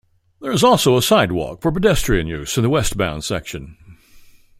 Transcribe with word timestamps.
There 0.39 0.51
is 0.51 0.63
also 0.63 0.97
a 0.97 1.01
sidewalk 1.03 1.61
for 1.61 1.71
pedestrian 1.71 2.25
use 2.25 2.57
in 2.57 2.63
the 2.63 2.71
westbound 2.71 3.23
section. 3.23 3.77